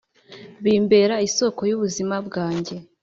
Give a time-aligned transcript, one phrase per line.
[0.63, 2.75] bimbera isoko y’ubuzima bwanjye